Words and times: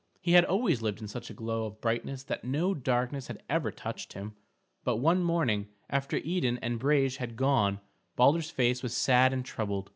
He 0.19 0.31
had 0.31 0.43
always 0.45 0.81
lived 0.81 0.99
in 0.99 1.07
such 1.07 1.29
a 1.29 1.33
glow 1.35 1.65
of 1.67 1.79
brightness 1.79 2.23
that 2.23 2.43
no 2.43 2.73
darkness 2.73 3.27
had 3.27 3.43
ever 3.47 3.71
touched 3.71 4.13
him; 4.13 4.35
but 4.83 4.95
one 4.97 5.21
morning, 5.21 5.67
after 5.91 6.17
Idun 6.17 6.57
and 6.57 6.79
Brage 6.79 7.17
had 7.17 7.35
gone, 7.35 7.79
Balder's 8.15 8.49
face 8.49 8.81
was 8.81 8.97
sad 8.97 9.31
and 9.31 9.45
troubled. 9.45 9.89